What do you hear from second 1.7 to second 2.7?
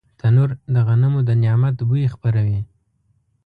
بوی خپروي